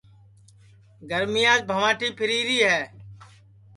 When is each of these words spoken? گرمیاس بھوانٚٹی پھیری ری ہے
گرمیاس 1.09 1.61
بھوانٚٹی 1.69 2.07
پھیری 2.17 2.39
ری 2.47 2.59
ہے 2.69 2.79